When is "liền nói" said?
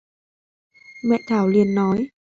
1.47-2.07